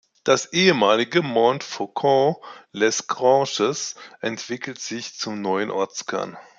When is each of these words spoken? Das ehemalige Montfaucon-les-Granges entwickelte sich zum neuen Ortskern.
Das 0.23 0.51
ehemalige 0.51 1.21
Montfaucon-les-Granges 1.21 3.93
entwickelte 4.19 4.81
sich 4.81 5.13
zum 5.13 5.41
neuen 5.43 5.69
Ortskern. 5.69 6.39